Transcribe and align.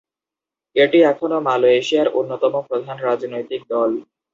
এটি 0.75 0.99
এখনো 1.11 1.37
মালয়েশিয়ার 1.47 2.07
অন্যতম 2.19 2.53
প্রধান 2.69 2.97
রাজনৈতিক 3.01 3.61
দল। 3.71 3.91